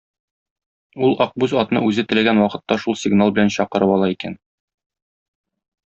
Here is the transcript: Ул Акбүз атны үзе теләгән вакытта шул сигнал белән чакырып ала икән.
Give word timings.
Ул 1.07 1.11
Акбүз 1.25 1.53
атны 1.63 1.83
үзе 1.89 2.07
теләгән 2.13 2.41
вакытта 2.45 2.79
шул 2.87 2.99
сигнал 3.05 3.37
белән 3.37 3.55
чакырып 3.59 3.95
ала 3.99 4.11
икән. 4.17 4.39